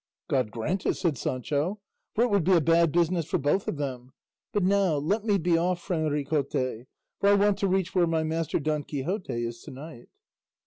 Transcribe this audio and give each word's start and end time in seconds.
"God 0.27 0.49
grant 0.49 0.87
it," 0.87 0.95
said 0.95 1.15
Sancho, 1.15 1.79
"for 2.15 2.23
it 2.23 2.31
would 2.31 2.43
be 2.43 2.53
a 2.55 2.59
bad 2.59 2.91
business 2.91 3.27
for 3.27 3.37
both 3.37 3.67
of 3.67 3.77
them; 3.77 4.13
but 4.51 4.63
now 4.63 4.95
let 4.95 5.25
me 5.25 5.37
be 5.37 5.55
off, 5.59 5.79
friend 5.79 6.09
Ricote, 6.09 6.87
for 7.19 7.29
I 7.29 7.35
want 7.35 7.59
to 7.59 7.67
reach 7.67 7.93
where 7.93 8.07
my 8.07 8.23
master 8.23 8.57
Don 8.59 8.81
Quixote 8.83 9.45
is 9.45 9.61
to 9.61 9.69
night." 9.69 10.09